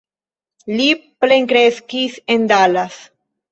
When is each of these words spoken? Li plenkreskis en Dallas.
Li 0.79 0.87
plenkreskis 1.25 2.19
en 2.39 2.51
Dallas. 2.55 3.01